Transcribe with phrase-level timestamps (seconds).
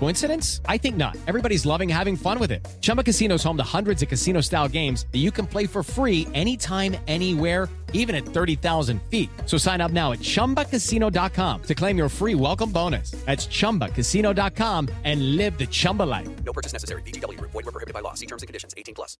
[0.00, 0.60] Coincidence?
[0.66, 1.16] I think not.
[1.28, 2.66] Everybody's loving having fun with it.
[2.80, 6.26] Chumba Casino is home to hundreds of casino-style games that you can play for free
[6.34, 9.30] anytime, anywhere even at 30,000 feet.
[9.46, 13.12] So sign up now at ChumbaCasino.com to claim your free welcome bonus.
[13.26, 16.28] That's ChumbaCasino.com and live the Chumba life.
[16.44, 17.02] No purchase necessary.
[17.02, 17.52] VGW Group.
[17.52, 18.14] Void where prohibited by law.
[18.14, 18.74] See terms and conditions.
[18.76, 19.16] 18 plus.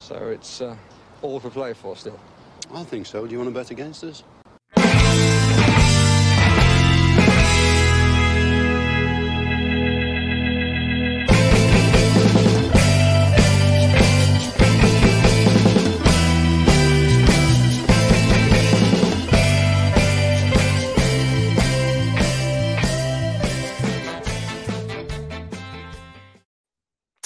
[0.00, 0.76] So it's uh,
[1.22, 2.18] all for play for still.
[2.72, 3.26] I think so.
[3.26, 4.24] Do you want to bet against us?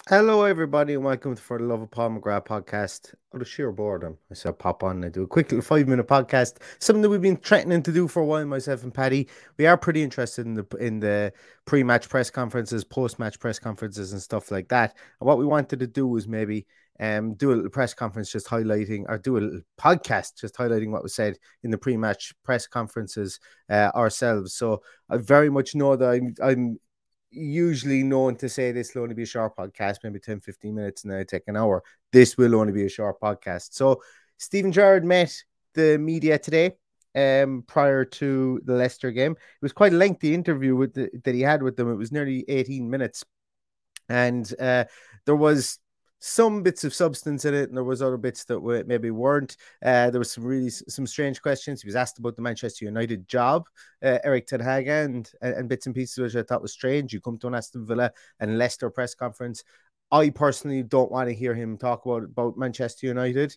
[0.09, 3.15] Hello, everybody, and welcome to For the Love of Paul McGrath podcast.
[3.35, 6.09] Out of sheer boredom, I said pop on and do a quick little five minute
[6.09, 6.63] podcast.
[6.79, 9.29] Something that we've been threatening to do for a while, myself and Paddy.
[9.59, 11.35] We are pretty interested in the in the
[11.67, 14.97] pre match press conferences, post match press conferences, and stuff like that.
[15.21, 16.67] And what we wanted to do was maybe
[17.01, 20.91] um do a little press conference just highlighting, or do a little podcast just highlighting
[20.91, 24.55] what was said in the pre match press conferences uh, ourselves.
[24.55, 24.81] So
[25.11, 26.79] I very much know that I'm I'm
[27.31, 31.05] usually known to say this will only be a short podcast, maybe 10, 15 minutes,
[31.05, 31.83] and then I take an hour.
[32.13, 33.75] This will only be a short podcast.
[33.75, 34.03] So
[34.39, 35.35] Steven Gerrard met
[35.75, 36.73] the media today
[37.15, 39.33] um prior to the Leicester game.
[39.33, 41.91] It was quite a lengthy interview with the, that he had with them.
[41.91, 43.25] It was nearly 18 minutes.
[44.09, 44.85] And uh,
[45.27, 45.79] there was
[46.21, 49.57] some bits of substance in it, and there was other bits that were, maybe weren't.
[49.85, 51.83] Uh, there was some really some strange questions.
[51.83, 53.67] He was asked about the Manchester United job,
[54.03, 57.13] uh, Erik ten Hag, and, and bits and pieces which I thought was strange.
[57.13, 59.63] You come to an Aston Villa and Leicester press conference.
[60.11, 63.57] I personally don't want to hear him talk about about Manchester United.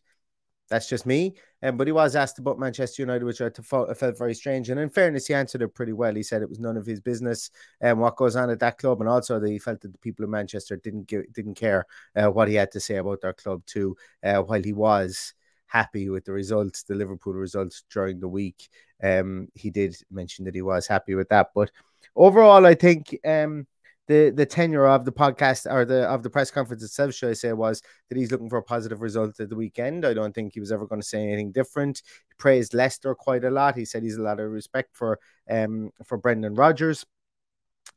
[0.72, 1.36] That's just me.
[1.62, 4.70] Um, but he was asked about Manchester United, which I felt, felt very strange.
[4.70, 6.16] And in fairness, he answered it pretty well.
[6.16, 7.52] He said it was none of his business
[7.82, 9.98] and um, what goes on at that club, and also that he felt that the
[9.98, 13.34] people in Manchester didn't give, didn't care uh, what he had to say about their
[13.34, 15.34] club too, uh, while he was
[15.68, 18.70] happy with the results, the Liverpool results during the week.
[19.04, 21.70] Um, he did mention that he was happy with that, but
[22.16, 23.68] overall, I think um,
[24.12, 27.34] the the tenure of the podcast or the of the press conference itself, should I
[27.34, 30.06] say, was that he's looking for a positive result at the weekend.
[30.06, 32.02] I don't think he was ever going to say anything different.
[32.28, 33.78] He praised Leicester quite a lot.
[33.78, 37.06] He said he's a lot of respect for um for Brendan Rodgers.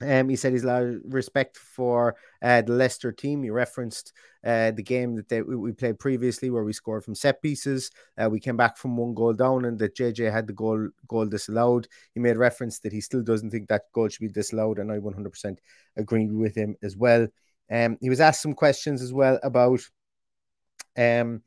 [0.00, 3.42] Um, he said he's a lot of respect for uh, the Leicester team.
[3.42, 4.12] He referenced
[4.44, 7.90] uh, the game that they, we played previously, where we scored from set pieces.
[8.18, 11.26] Uh, we came back from one goal down, and that JJ had the goal goal
[11.26, 11.88] disallowed.
[12.12, 14.98] He made reference that he still doesn't think that goal should be disallowed, and I
[14.98, 15.58] 100%
[15.96, 17.26] agree with him as well.
[17.70, 19.80] Um, he was asked some questions as well about
[20.96, 21.42] um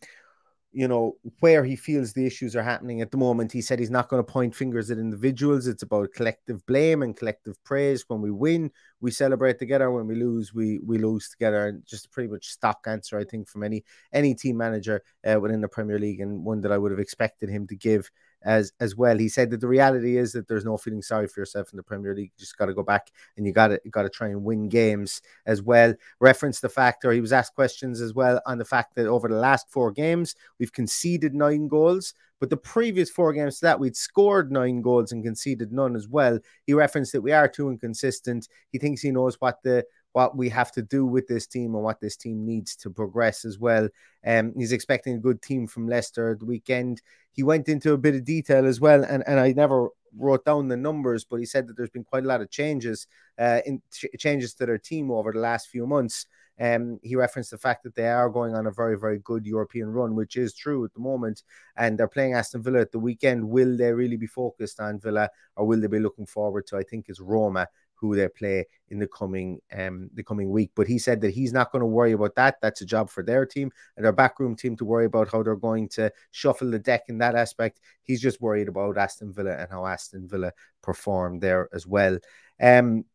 [0.71, 3.51] you know, where he feels the issues are happening at the moment.
[3.51, 5.65] He said he's not going to point fingers at individuals.
[5.65, 8.03] It's about collective blame and collective praise.
[8.07, 9.89] When we win, we celebrate together.
[9.89, 11.67] When we lose, we we lose together.
[11.67, 13.83] And just pretty much stock answer, I think, from any
[14.13, 17.49] any team manager uh, within the Premier League, and one that I would have expected
[17.49, 18.11] him to give
[18.43, 19.17] as as well.
[19.17, 21.83] He said that the reality is that there's no feeling sorry for yourself in the
[21.83, 22.31] Premier League.
[22.35, 24.69] You just got to go back and you got to got to try and win
[24.69, 25.93] games as well.
[26.19, 29.27] Reference the fact, or he was asked questions as well on the fact that over
[29.27, 33.79] the last four games we've conceded nine goals, but the previous four games to that
[33.79, 36.39] we'd scored nine goals and conceded none as well.
[36.65, 38.47] He referenced that we are too inconsistent.
[38.71, 39.85] He thinks he knows what the
[40.17, 43.45] what we have to do with this team and what this team needs to progress
[43.45, 43.87] as well.
[44.25, 47.03] Um, he's expecting a good team from Leicester the weekend.
[47.33, 50.69] He went into a bit of detail as well, and, and I never wrote down
[50.69, 53.05] the numbers, but he said that there's been quite a lot of changes,
[53.37, 56.25] uh, in ch- changes to their team over the last few months.
[56.59, 59.89] Um, he referenced the fact that they are going on a very, very good European
[59.89, 61.43] run, which is true at the moment.
[61.75, 63.47] And they're playing Aston Villa at the weekend.
[63.47, 66.81] Will they really be focused on Villa or will they be looking forward to, I
[66.81, 67.67] think, is Roma
[67.99, 70.71] who they play in the coming um the coming week.
[70.75, 72.57] But he said that he's not going to worry about that.
[72.61, 75.55] That's a job for their team and their backroom team to worry about how they're
[75.55, 77.79] going to shuffle the deck in that aspect.
[78.03, 80.51] He's just worried about Aston Villa and how Aston Villa
[80.81, 82.17] perform there as well.
[82.61, 83.05] Um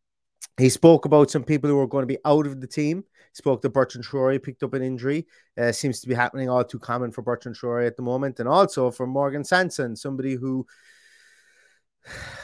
[0.57, 3.03] he spoke about some people who are going to be out of the team.
[3.31, 5.25] He spoke to Bertrand Traore, picked up an injury.
[5.57, 8.39] Uh, seems to be happening all too common for Bertrand Traore at the moment.
[8.39, 10.67] And also for Morgan Sanson, somebody who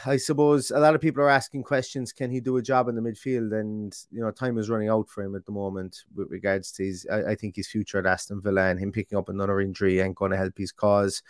[0.05, 2.13] I suppose a lot of people are asking questions.
[2.13, 3.59] Can he do a job in the midfield?
[3.59, 6.85] And you know, time is running out for him at the moment with regards to
[6.85, 7.05] his.
[7.11, 10.15] I, I think his future at Aston Villa and him picking up another injury ain't
[10.15, 11.21] going to help his cause.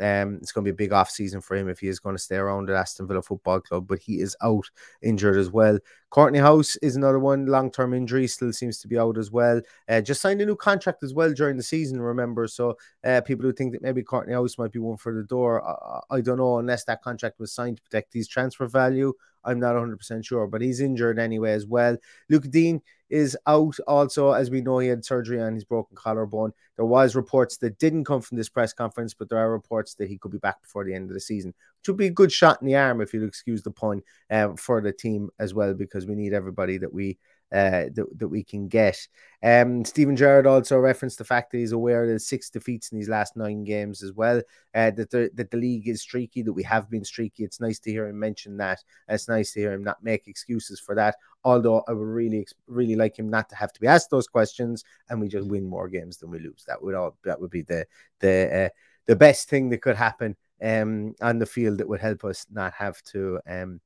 [0.00, 2.16] Um, it's going to be a big off season for him if he is going
[2.16, 4.68] to stay around at Aston Villa Football Club, but he is out
[5.02, 5.78] injured as well.
[6.10, 9.60] Kortney Hause is another one, long term injury, still seems to be out as well.
[9.88, 12.46] Uh, just signed a new contract as well during the season, remember?
[12.48, 15.64] So uh, people who think that maybe Kortney Hause might be one for the door,
[15.64, 19.12] I, I don't know, unless that contract was signed to protect his transfer value.
[19.44, 21.96] I'm not 100% sure, but he's injured anyway as well.
[22.28, 22.80] Luke Dean
[23.10, 26.52] is out also, as we know, he had surgery on his broken collarbone.
[26.76, 30.08] There was reports that didn't come from this press conference, but there are reports that
[30.08, 32.32] he could be back before the end of the season, which would be a good
[32.32, 35.74] shot in the arm, if you'll excuse the pun, um, for the team as well,
[35.74, 37.18] because we need everybody that we
[37.52, 38.96] uh, that, that we can get.
[39.42, 43.08] Um, Steven Gerrard also referenced the fact that he's aware of six defeats in these
[43.08, 44.38] last nine games as well.
[44.74, 47.44] Uh, that the that the league is streaky, that we have been streaky.
[47.44, 48.82] It's nice to hear him mention that.
[49.08, 51.16] It's nice to hear him not make excuses for that.
[51.44, 54.82] Although I would really really like him not to have to be asked those questions,
[55.08, 56.64] and we just win more games than we lose.
[56.66, 57.86] That would all that would be the
[58.20, 58.68] the uh,
[59.06, 62.72] the best thing that could happen um, on the field that would help us not
[62.72, 63.80] have to um,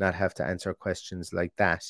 [0.00, 1.84] not have to answer questions like that.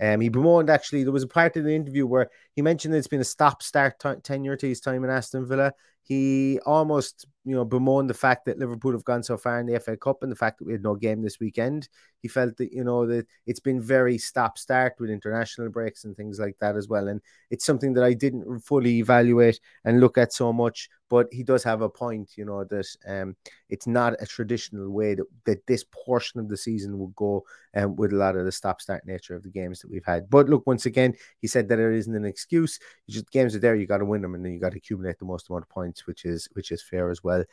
[0.00, 3.08] Um, he bemoaned actually, there was a part of the interview where he mentioned it's
[3.08, 5.72] been a stop start t- tenure to his time in Aston Villa.
[6.06, 9.80] He almost, you know, bemoaned the fact that Liverpool have gone so far in the
[9.80, 11.88] FA Cup and the fact that we had no game this weekend.
[12.20, 16.16] He felt that, you know, that it's been very stop start with international breaks and
[16.16, 17.08] things like that as well.
[17.08, 17.20] And
[17.50, 20.88] it's something that I didn't fully evaluate and look at so much.
[21.08, 23.36] But he does have a point, you know, that um,
[23.68, 27.44] it's not a traditional way that, that this portion of the season will go
[27.76, 30.28] um, with a lot of the stop start nature of the games that we've had.
[30.28, 32.80] But look, once again, he said that it isn't an excuse.
[33.06, 34.78] You just games are there, you got to win them, and then you got to
[34.78, 37.44] accumulate the most amount of points, which is which is fair as well.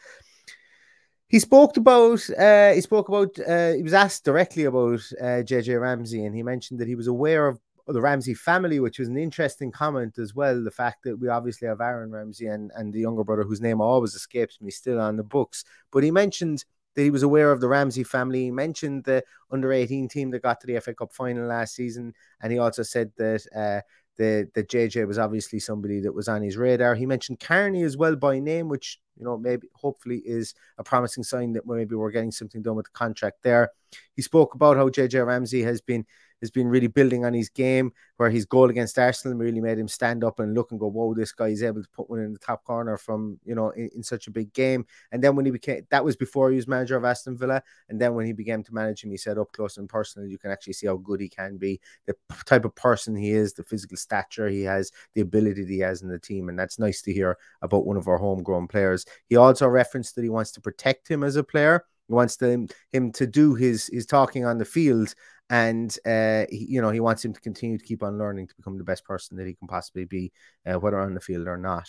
[1.28, 5.80] He spoke about uh, he spoke about uh, he was asked directly about uh, JJ
[5.81, 9.18] Ramsey, and he mentioned that he was aware of the Ramsey family, which was an
[9.18, 10.63] interesting comment as well.
[10.63, 13.81] The fact that we obviously have Aaron Ramsey and, and the younger brother, whose name
[13.81, 15.66] always escapes me, still on the books.
[15.92, 16.63] But he mentioned
[16.95, 18.45] that he was aware of the Ramsey family.
[18.45, 22.13] He mentioned the under 18 team that got to the FA Cup final last season.
[22.42, 23.81] And he also said that uh,
[24.18, 26.95] the, the JJ was obviously somebody that was on his radar.
[26.95, 31.24] He mentioned Carney as well by name, which, you know, maybe hopefully is a promising
[31.24, 33.71] sign that maybe we're getting something done with the contract there.
[34.15, 36.06] He spoke about how JJ Ramsey has been
[36.44, 39.88] has been really building on his game, where his goal against Arsenal really made him
[39.88, 42.34] stand up and look and go, "Whoa, this guy is able to put one in
[42.34, 45.45] the top corner from you know in, in, such a big game." And then when
[45.45, 48.34] he became that was before he was manager of Aston Villa, and then when he
[48.34, 50.98] began to manage him, he said up close and personal, you can actually see how
[50.98, 54.92] good he can be, the type of person he is, the physical stature he has,
[55.16, 58.07] the ability he has in the team, and that's nice to hear about one of
[58.09, 59.06] our homegrown players.
[59.30, 61.85] He also referenced that he wants to protect him as a player.
[62.07, 65.14] He wants to, him to do his his talking on the field
[65.50, 68.56] and uh, he, you know he wants him to continue to keep on learning to
[68.56, 70.31] become the best person that he can possibly be,
[70.66, 71.88] uh, whether on the field or not.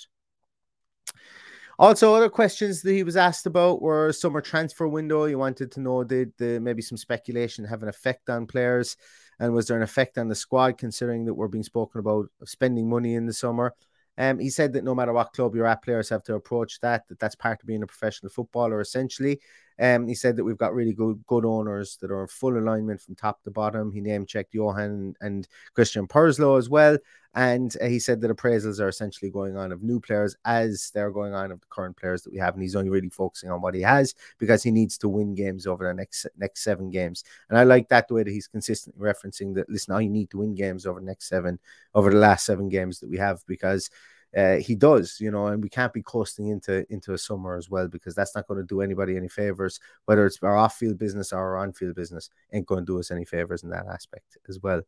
[1.78, 5.24] Also, other questions that he was asked about were summer transfer window.
[5.24, 8.96] He wanted to know did the maybe some speculation have an effect on players,
[9.40, 12.88] and was there an effect on the squad considering that we're being spoken about spending
[12.88, 13.74] money in the summer.
[14.16, 17.08] Um, he said that no matter what club you're at, players have to approach that.
[17.08, 19.40] That that's part of being a professional footballer, essentially.
[19.78, 23.00] Um, he said that we've got really good good owners that are in full alignment
[23.00, 23.92] from top to bottom.
[23.92, 26.96] He name checked Johan and Christian Purslow as well,
[27.34, 31.10] and uh, he said that appraisals are essentially going on of new players as they're
[31.10, 33.60] going on of the current players that we have, and he's only really focusing on
[33.60, 37.24] what he has because he needs to win games over the next next seven games.
[37.48, 39.68] And I like that the way that he's consistently referencing that.
[39.68, 41.58] Listen, I need to win games over the next seven,
[41.94, 43.90] over the last seven games that we have because
[44.36, 47.70] uh, he does, you know, and we can't be coasting into into a summer as
[47.70, 49.80] well because that's not going to do anybody any favors.
[50.06, 53.24] Whether it's our off-field business or our on-field business, ain't going to do us any
[53.24, 54.82] favors in that aspect as well.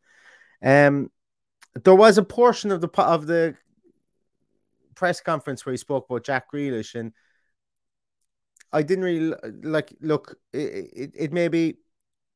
[0.62, 1.10] Um,
[1.84, 3.54] there was a portion of the of the
[4.94, 7.12] press conference where he spoke about Jack Grealish, and
[8.72, 9.94] I didn't really like.
[10.00, 11.78] Look, it, it, it may be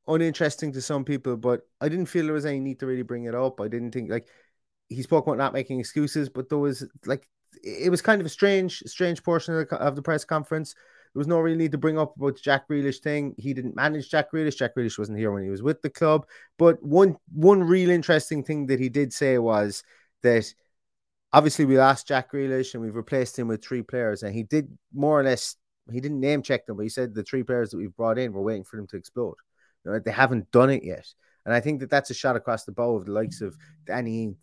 [0.07, 3.25] uninteresting to some people, but I didn't feel there was any need to really bring
[3.25, 3.61] it up.
[3.61, 4.29] I didn't think like
[4.91, 7.27] he spoke about not making excuses, but there was like
[7.63, 10.75] it was kind of a strange, strange portion of the, of the press conference.
[11.15, 13.35] There was no real need to bring up about the Jack Grealish thing.
[13.37, 14.57] He didn't manage Jack Grealish.
[14.57, 16.27] Jack Grealish wasn't here when he was with the club.
[16.59, 19.83] But one one real interesting thing that he did say was
[20.23, 20.53] that
[21.33, 24.69] obviously we lost Jack Grealish and we've replaced him with three players, and he did
[24.93, 25.57] more or less
[25.91, 28.33] he didn't name check them, but he said the three players that we've brought in
[28.33, 29.37] we're waiting for them to explode.
[29.85, 31.07] You know, they haven't done it yet,
[31.45, 33.57] and I think that that's a shot across the bow of the likes of
[33.87, 34.35] Danny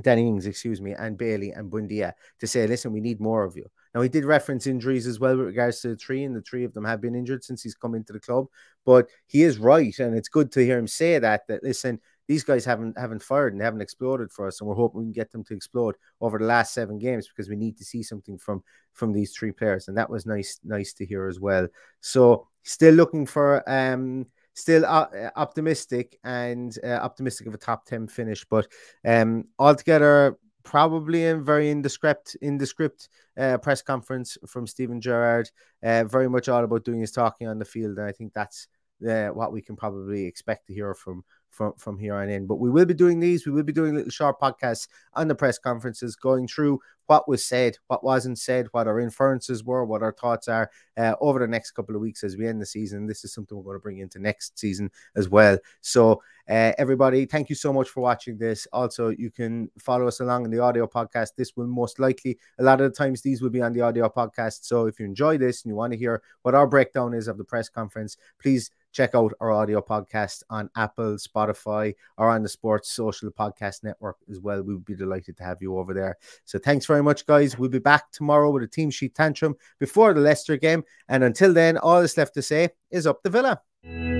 [0.00, 3.56] Danny Ings, excuse me, and Bailey and Buendia to say, listen, we need more of
[3.56, 3.66] you.
[3.94, 6.64] Now, he did reference injuries as well with regards to the three, and the three
[6.64, 8.46] of them have been injured since he's come into the club.
[8.86, 11.46] But he is right, and it's good to hear him say that.
[11.48, 15.00] That listen, these guys haven't haven't fired and haven't exploded for us, and we're hoping
[15.00, 17.84] we can get them to explode over the last seven games because we need to
[17.84, 21.40] see something from from these three players, and that was nice nice to hear as
[21.40, 21.66] well.
[22.00, 28.08] So, still looking for um still uh, optimistic and uh, optimistic of a top 10
[28.08, 28.66] finish but
[29.06, 35.50] um altogether probably a very indescript indescript uh, press conference from Steven Gerrard.
[35.82, 38.68] Uh, very much all about doing his talking on the field and I think that's
[39.08, 42.46] uh, what we can probably expect to hear from from from here on in.
[42.46, 43.46] But we will be doing these.
[43.46, 46.80] We will be doing little short podcasts on the press conferences, going through
[47.10, 51.16] what was said, what wasn't said, what our inferences were, what our thoughts are uh,
[51.20, 53.04] over the next couple of weeks as we end the season.
[53.04, 55.58] This is something we're going to bring into next season as well.
[55.80, 58.68] So, uh, everybody, thank you so much for watching this.
[58.72, 61.30] Also, you can follow us along in the audio podcast.
[61.36, 64.08] This will most likely, a lot of the times, these will be on the audio
[64.08, 64.64] podcast.
[64.64, 67.38] So, if you enjoy this and you want to hear what our breakdown is of
[67.38, 72.48] the press conference, please check out our audio podcast on Apple, Spotify, or on the
[72.48, 74.62] Sports Social Podcast Network as well.
[74.62, 76.18] We would be delighted to have you over there.
[76.44, 77.58] So thanks very much, guys.
[77.58, 80.84] We'll be back tomorrow with a team sheet tantrum before the Leicester game.
[81.08, 84.19] And until then, all that's left to say is up the villa.